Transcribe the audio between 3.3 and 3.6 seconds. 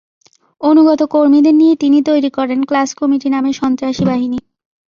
নামের